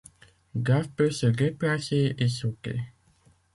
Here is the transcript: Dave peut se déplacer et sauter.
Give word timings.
Dave 0.55 0.89
peut 0.95 1.11
se 1.11 1.27
déplacer 1.27 2.15
et 2.17 2.27
sauter. 2.27 2.79